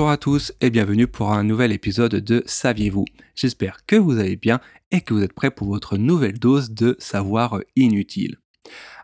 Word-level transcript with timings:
Bonjour 0.00 0.12
à 0.12 0.16
tous 0.16 0.54
et 0.62 0.70
bienvenue 0.70 1.06
pour 1.06 1.30
un 1.30 1.44
nouvel 1.44 1.72
épisode 1.72 2.14
de 2.14 2.42
Saviez-vous? 2.46 3.04
J'espère 3.34 3.84
que 3.84 3.96
vous 3.96 4.18
allez 4.18 4.36
bien 4.36 4.58
et 4.90 5.02
que 5.02 5.12
vous 5.12 5.22
êtes 5.22 5.34
prêts 5.34 5.50
pour 5.50 5.68
votre 5.68 5.98
nouvelle 5.98 6.38
dose 6.38 6.70
de 6.70 6.96
savoir 6.98 7.60
inutile. 7.76 8.38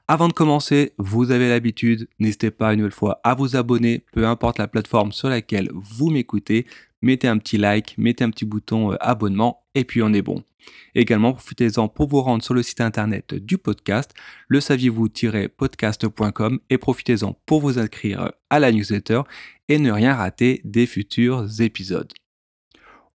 Avant 0.08 0.28
de 0.28 0.32
commencer, 0.32 0.94
vous 0.96 1.32
avez 1.32 1.51
l'habitude, 1.51 2.08
n'hésitez 2.19 2.51
pas 2.51 2.72
une 2.72 2.78
nouvelle 2.78 2.92
fois 2.92 3.21
à 3.24 3.35
vous 3.35 3.56
abonner, 3.56 4.06
peu 4.10 4.26
importe 4.26 4.58
la 4.58 4.69
plateforme 4.69 5.12
sur 5.12 5.28
laquelle 5.28 5.69
vous 5.74 6.08
m'écoutez, 6.08 6.64
mettez 7.06 7.28
un 7.28 7.38
petit 7.38 7.56
like, 7.56 7.94
mettez 7.96 8.24
un 8.24 8.30
petit 8.30 8.44
bouton 8.44 8.92
euh, 8.92 8.96
abonnement 9.00 9.64
et 9.74 9.84
puis 9.84 10.02
on 10.02 10.12
est 10.12 10.22
bon. 10.22 10.42
Également, 10.96 11.32
profitez-en 11.32 11.86
pour 11.88 12.08
vous 12.08 12.20
rendre 12.20 12.42
sur 12.42 12.52
le 12.52 12.62
site 12.62 12.80
internet 12.80 13.34
du 13.34 13.56
podcast, 13.56 14.12
le 14.48 14.60
saviez-vous-podcast.com 14.60 16.59
et 16.69 16.78
profitez-en 16.78 17.34
pour 17.47 17.61
vous 17.61 17.78
inscrire 17.78 18.33
à 18.50 18.59
la 18.59 18.73
newsletter 18.73 19.23
et 19.69 19.78
ne 19.78 19.92
rien 19.92 20.14
rater 20.14 20.61
des 20.64 20.87
futurs 20.87 21.47
épisodes. 21.61 22.12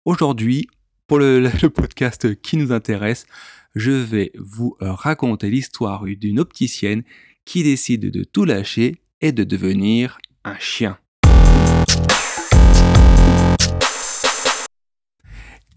Aujourd'hui, 0.05 0.67
pour 1.07 1.17
le, 1.17 1.49
podcast 1.69 2.39
qui 2.41 2.57
nous 2.57 2.71
intéresse, 2.71 3.25
je 3.73 3.91
vais 3.91 4.31
vous 4.37 4.77
raconter 4.79 5.49
l'histoire 5.49 6.03
d'une 6.05 6.39
opticienne 6.39 7.03
qui 7.45 7.63
décide 7.63 8.11
de 8.11 8.23
tout 8.23 8.45
lâcher 8.45 9.01
et 9.21 9.31
de 9.31 9.43
devenir 9.43 10.19
un 10.43 10.57
chien. 10.59 10.99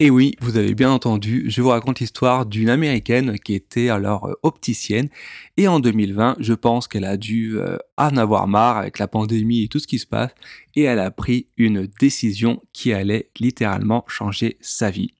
Et 0.03 0.09
oui, 0.09 0.35
vous 0.41 0.57
avez 0.57 0.75
bien 0.75 0.91
entendu, 0.91 1.45
je 1.47 1.61
vous 1.61 1.69
raconte 1.69 2.01
l'histoire 2.01 2.45
d'une 2.45 2.67
américaine 2.67 3.39
qui 3.39 3.53
était 3.53 3.87
alors 3.87 4.25
euh, 4.25 4.33
opticienne 4.43 5.07
et 5.55 5.69
en 5.69 5.79
2020, 5.79 6.35
je 6.41 6.53
pense 6.53 6.89
qu'elle 6.89 7.05
a 7.05 7.15
dû 7.15 7.57
euh, 7.57 7.77
en 7.95 8.17
avoir 8.17 8.49
marre 8.49 8.75
avec 8.75 8.99
la 8.99 9.07
pandémie 9.07 9.63
et 9.63 9.69
tout 9.69 9.79
ce 9.79 9.87
qui 9.87 9.99
se 9.99 10.05
passe 10.05 10.31
et 10.75 10.81
elle 10.81 10.99
a 10.99 11.09
pris 11.09 11.47
une 11.55 11.87
décision 12.01 12.61
qui 12.73 12.91
allait 12.91 13.29
littéralement 13.39 14.03
changer 14.09 14.57
sa 14.59 14.91
vie. 14.91 15.13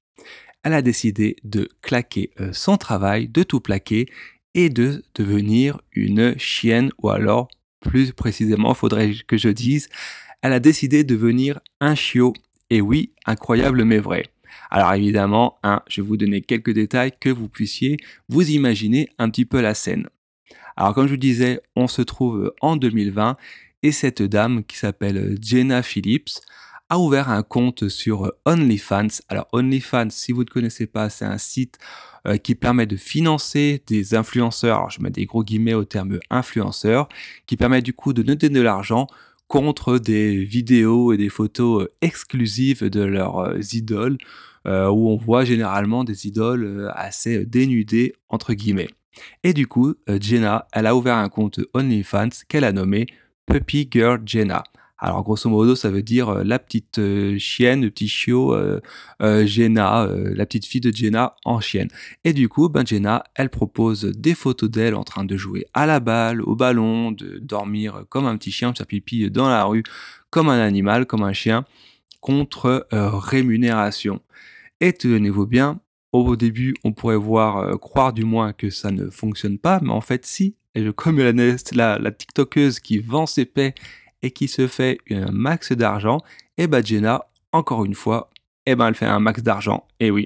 Elle 0.63 0.73
a 0.73 0.81
décidé 0.81 1.37
de 1.45 1.69
claquer 1.81 2.31
euh, 2.41 2.49
son 2.51 2.75
travail, 2.75 3.29
de 3.29 3.43
tout 3.43 3.61
plaquer 3.61 4.07
et 4.53 4.67
de 4.67 5.01
devenir 5.15 5.79
une 5.93 6.37
chienne 6.37 6.91
ou 7.01 7.09
alors 7.09 7.47
plus 7.79 8.11
précisément, 8.11 8.73
faudrait 8.73 9.13
que 9.27 9.37
je 9.37 9.47
dise, 9.47 9.87
elle 10.41 10.51
a 10.51 10.59
décidé 10.59 11.05
de 11.05 11.15
devenir 11.15 11.61
un 11.79 11.95
chiot. 11.95 12.33
Et 12.69 12.81
oui, 12.81 13.13
incroyable 13.25 13.85
mais 13.85 13.99
vrai. 13.99 14.32
Alors 14.69 14.93
évidemment, 14.93 15.57
hein, 15.63 15.81
je 15.87 16.01
vais 16.01 16.07
vous 16.07 16.17
donner 16.17 16.41
quelques 16.41 16.73
détails 16.73 17.11
que 17.19 17.29
vous 17.29 17.49
puissiez 17.49 17.97
vous 18.29 18.49
imaginer 18.49 19.09
un 19.19 19.29
petit 19.29 19.45
peu 19.45 19.61
la 19.61 19.73
scène. 19.73 20.07
Alors 20.75 20.93
comme 20.93 21.07
je 21.07 21.11
vous 21.13 21.17
disais, 21.17 21.61
on 21.75 21.87
se 21.87 22.01
trouve 22.01 22.53
en 22.61 22.75
2020 22.75 23.37
et 23.83 23.91
cette 23.91 24.21
dame 24.21 24.63
qui 24.63 24.77
s'appelle 24.77 25.37
Jenna 25.41 25.83
Phillips 25.83 26.39
a 26.89 26.99
ouvert 26.99 27.29
un 27.29 27.43
compte 27.43 27.89
sur 27.89 28.31
OnlyFans. 28.45 29.21
Alors 29.29 29.47
OnlyFans, 29.51 30.09
si 30.09 30.31
vous 30.31 30.43
ne 30.43 30.49
connaissez 30.49 30.85
pas, 30.85 31.09
c'est 31.09 31.25
un 31.25 31.37
site 31.37 31.77
euh, 32.27 32.37
qui 32.37 32.55
permet 32.55 32.85
de 32.85 32.95
financer 32.95 33.83
des 33.87 34.15
influenceurs. 34.15 34.89
Je 34.89 35.01
mets 35.01 35.09
des 35.09 35.25
gros 35.25 35.43
guillemets 35.43 35.73
au 35.73 35.85
terme 35.85 36.19
influenceur, 36.29 37.09
qui 37.47 37.57
permet 37.57 37.81
du 37.81 37.93
coup 37.93 38.13
de 38.13 38.23
noter 38.23 38.49
de 38.49 38.61
l'argent 38.61 39.07
contre 39.53 39.99
des 39.99 40.43
vidéos 40.43 41.13
et 41.13 41.17
des 41.17 41.29
photos 41.29 41.83
euh, 41.83 41.93
exclusives 42.01 42.89
de 42.89 43.01
leurs 43.01 43.37
euh, 43.37 43.59
idoles, 43.71 44.17
euh, 44.65 44.87
où 44.87 45.09
on 45.09 45.15
voit 45.15 45.45
généralement 45.45 46.03
des 46.03 46.25
idoles 46.25 46.91
assez 46.95 47.45
dénudées, 47.45 48.13
entre 48.29 48.55
guillemets. 48.55 48.89
Et 49.43 49.53
du 49.53 49.67
coup, 49.67 49.93
Jenna, 50.19 50.67
elle 50.73 50.87
a 50.87 50.95
ouvert 50.95 51.17
un 51.17 51.29
compte 51.29 51.59
OnlyFans 51.75 52.29
qu'elle 52.49 52.63
a 52.63 52.71
nommé 52.71 53.05
Puppy 53.45 53.87
Girl 53.91 54.23
Jenna. 54.25 54.63
Alors 55.05 55.21
grosso 55.21 55.49
modo, 55.49 55.75
ça 55.75 55.89
veut 55.89 56.01
dire 56.01 56.29
euh, 56.29 56.43
la 56.45 56.59
petite 56.59 56.97
euh, 56.97 57.37
chienne, 57.37 57.81
le 57.81 57.89
petit 57.89 58.07
chiot 58.07 58.55
euh, 58.55 58.79
Jenna, 59.45 60.07
la 60.09 60.45
petite 60.45 60.65
fille 60.65 60.79
de 60.79 60.95
Jenna 60.95 61.35
en 61.43 61.59
chienne. 61.59 61.89
Et 62.23 62.31
du 62.31 62.47
coup, 62.47 62.69
ben 62.69 62.85
Jenna, 62.85 63.25
elle 63.35 63.49
propose 63.49 64.05
des 64.05 64.33
photos 64.33 64.69
d'elle 64.69 64.95
en 64.95 65.03
train 65.03 65.25
de 65.25 65.35
jouer 65.35 65.65
à 65.73 65.85
la 65.85 65.99
balle, 65.99 66.41
au 66.41 66.55
ballon, 66.55 67.11
de 67.11 67.37
dormir 67.39 68.05
comme 68.07 68.25
un 68.25 68.37
petit 68.37 68.51
chien, 68.51 68.71
de 68.71 68.77
faire 68.77 68.87
pipi 68.87 69.29
dans 69.29 69.49
la 69.49 69.65
rue, 69.65 69.83
comme 70.29 70.47
un 70.47 70.59
animal, 70.59 71.05
comme 71.05 71.23
un 71.23 71.33
chien, 71.33 71.65
contre 72.21 72.87
rémunération. 72.91 74.21
Et 74.79 74.93
tenez-vous 74.93 75.47
bien, 75.47 75.81
au 76.13 76.37
début, 76.37 76.75
on 76.85 76.93
pourrait 76.93 77.17
voir, 77.17 77.77
croire 77.81 78.13
du 78.13 78.23
moins 78.23 78.53
que 78.53 78.69
ça 78.69 78.89
ne 78.89 79.09
fonctionne 79.09 79.57
pas, 79.57 79.79
mais 79.81 79.91
en 79.91 80.01
fait, 80.01 80.25
si. 80.25 80.55
Et 80.75 80.91
comme 80.93 81.19
la, 81.19 81.33
la, 81.73 81.99
la 81.99 82.11
TikTokeuse 82.11 82.79
qui 82.79 82.99
vend 82.99 83.25
ses 83.25 83.45
paix 83.45 83.75
et 84.23 84.31
qui 84.31 84.47
se 84.47 84.67
fait 84.67 84.97
un 85.11 85.31
max 85.31 85.73
d'argent, 85.73 86.21
et 86.57 86.65
bah 86.65 86.81
Jenna, 86.81 87.25
encore 87.51 87.85
une 87.85 87.93
fois, 87.93 88.31
et 88.65 88.75
ben 88.75 88.87
elle 88.87 88.95
fait 88.95 89.05
un 89.05 89.19
max 89.19 89.43
d'argent. 89.43 89.85
Et 89.99 90.09
oui. 90.09 90.25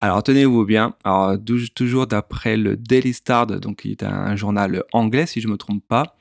Alors 0.00 0.22
tenez-vous 0.22 0.64
bien, 0.64 0.94
alors 1.04 1.36
toujours 1.74 2.06
d'après 2.06 2.56
le 2.56 2.76
Daily 2.76 3.12
Star, 3.12 3.46
donc 3.46 3.82
qui 3.82 3.92
est 3.92 4.02
un 4.02 4.34
journal 4.36 4.82
anglais 4.92 5.26
si 5.26 5.40
je 5.40 5.46
ne 5.46 5.52
me 5.52 5.58
trompe 5.58 5.84
pas, 5.86 6.16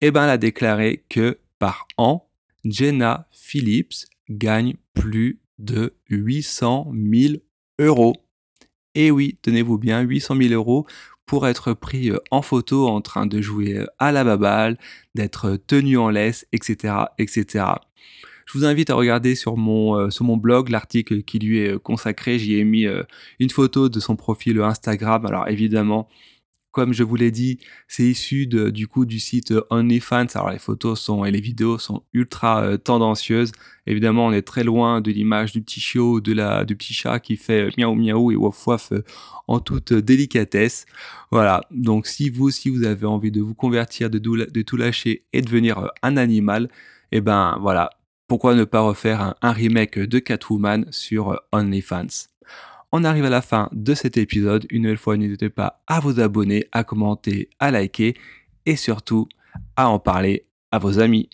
et 0.00 0.10
ben 0.10 0.24
elle 0.24 0.30
a 0.30 0.38
déclaré 0.38 1.04
que 1.08 1.38
par 1.58 1.86
an, 1.96 2.28
Jenna 2.64 3.26
Phillips 3.30 4.06
gagne 4.28 4.74
plus 4.94 5.40
de 5.58 5.94
800 6.10 6.92
000 6.92 7.34
euros. 7.78 8.14
Et 8.94 9.10
oui, 9.10 9.38
tenez-vous 9.40 9.78
bien, 9.78 10.00
800 10.00 10.36
000 10.36 10.54
euros 10.54 10.86
pour 11.32 11.48
être 11.48 11.72
pris 11.72 12.10
euh, 12.10 12.18
en 12.30 12.42
photo 12.42 12.88
en 12.88 13.00
train 13.00 13.24
de 13.24 13.40
jouer 13.40 13.78
euh, 13.78 13.86
à 13.98 14.12
la 14.12 14.22
baballe, 14.22 14.76
d'être 15.14 15.56
tenu 15.66 15.96
en 15.96 16.10
laisse, 16.10 16.46
etc., 16.52 17.06
etc. 17.16 17.64
Je 18.44 18.58
vous 18.58 18.66
invite 18.66 18.90
à 18.90 18.94
regarder 18.96 19.34
sur 19.34 19.56
mon, 19.56 19.96
euh, 19.96 20.10
sur 20.10 20.26
mon 20.26 20.36
blog 20.36 20.68
l'article 20.68 21.22
qui 21.22 21.38
lui 21.38 21.60
est 21.60 21.78
consacré. 21.78 22.38
J'y 22.38 22.58
ai 22.58 22.64
mis 22.64 22.86
une 23.38 23.48
photo 23.48 23.88
de 23.88 23.98
son 23.98 24.14
profil 24.14 24.60
Instagram. 24.60 25.24
Alors 25.24 25.48
évidemment, 25.48 26.06
comme 26.72 26.94
je 26.94 27.02
vous 27.04 27.16
l'ai 27.16 27.30
dit, 27.30 27.58
c'est 27.86 28.04
issu 28.04 28.46
du 28.46 28.88
coup 28.88 29.04
du 29.04 29.20
site 29.20 29.54
OnlyFans. 29.70 30.26
Alors 30.34 30.50
les 30.50 30.58
photos 30.58 31.00
sont 31.00 31.24
et 31.24 31.30
les 31.30 31.40
vidéos 31.40 31.78
sont 31.78 32.02
ultra 32.14 32.62
euh, 32.62 32.76
tendancieuses. 32.78 33.52
Évidemment, 33.86 34.26
on 34.26 34.32
est 34.32 34.42
très 34.42 34.64
loin 34.64 35.00
de 35.00 35.10
l'image 35.10 35.52
du 35.52 35.62
petit 35.62 35.80
chiot, 35.80 36.20
de 36.20 36.32
la 36.32 36.64
du 36.64 36.74
petit 36.74 36.94
chat 36.94 37.20
qui 37.20 37.36
fait 37.36 37.68
miaou 37.76 37.94
miaou 37.94 38.32
et 38.32 38.36
waf 38.36 38.66
waf 38.66 38.92
euh, 38.92 39.04
en 39.48 39.60
toute 39.60 39.92
délicatesse. 39.92 40.86
Voilà. 41.30 41.60
Donc 41.70 42.06
si 42.06 42.30
vous 42.30 42.50
si 42.50 42.70
vous 42.70 42.84
avez 42.84 43.06
envie 43.06 43.30
de 43.30 43.42
vous 43.42 43.54
convertir, 43.54 44.08
de, 44.10 44.18
tout 44.62 44.76
lâcher 44.76 45.24
et 45.32 45.42
devenir 45.42 45.78
euh, 45.78 45.88
un 46.02 46.16
animal, 46.16 46.68
eh 47.12 47.20
ben 47.20 47.58
voilà. 47.60 47.90
Pourquoi 48.28 48.54
ne 48.54 48.64
pas 48.64 48.80
refaire 48.80 49.34
un 49.42 49.52
remake 49.52 49.98
de 49.98 50.18
Catwoman 50.18 50.86
sur 50.90 51.38
OnlyFans? 51.52 52.32
On 52.92 53.04
arrive 53.04 53.24
à 53.24 53.30
la 53.30 53.42
fin 53.42 53.68
de 53.72 53.94
cet 53.94 54.16
épisode. 54.18 54.66
Une 54.70 54.82
nouvelle 54.82 54.98
fois, 54.98 55.16
n'hésitez 55.16 55.48
pas 55.48 55.82
à 55.86 55.98
vous 56.00 56.20
abonner, 56.20 56.66
à 56.72 56.84
commenter, 56.84 57.48
à 57.58 57.70
liker 57.70 58.14
et 58.66 58.76
surtout 58.76 59.28
à 59.76 59.88
en 59.88 59.98
parler 59.98 60.46
à 60.70 60.78
vos 60.78 60.98
amis. 60.98 61.28